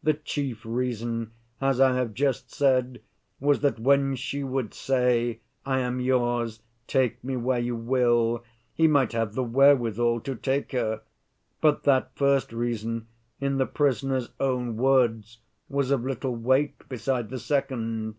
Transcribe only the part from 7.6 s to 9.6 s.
will,' he might have the